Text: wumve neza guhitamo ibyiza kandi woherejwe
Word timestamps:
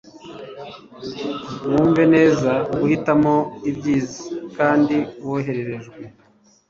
wumve 1.69 2.03
neza 2.15 2.51
guhitamo 2.79 3.35
ibyiza 3.69 4.23
kandi 4.57 4.95
woherejwe 5.27 5.99